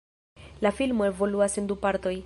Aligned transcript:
La 0.65 0.71
filmo 0.79 1.07
evoluas 1.11 1.59
en 1.63 1.73
du 1.73 1.79
partoj. 1.87 2.17